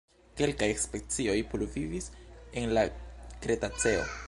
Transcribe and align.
Kelkaj 0.39 0.69
specioj 0.83 1.35
pluvivis 1.51 2.09
en 2.63 2.75
la 2.79 2.89
Kretaceo. 3.45 4.05